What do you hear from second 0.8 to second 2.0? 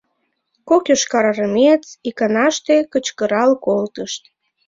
йошкарармеец